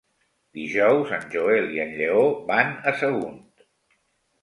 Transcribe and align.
Dijous 0.59 1.11
en 1.19 1.27
Joel 1.35 1.69
i 1.77 1.83
en 1.85 1.95
Lleó 2.01 2.25
van 2.51 2.75
a 2.93 2.97
Sagunt. 3.05 3.41